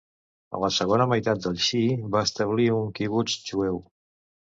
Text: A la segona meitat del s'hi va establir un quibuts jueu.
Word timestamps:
A 0.59 0.59
la 0.61 0.69
segona 0.77 1.05
meitat 1.11 1.43
del 1.43 1.59
s'hi 1.65 1.81
va 2.15 2.21
establir 2.29 2.65
un 2.79 2.89
quibuts 3.01 3.37
jueu. 3.51 3.79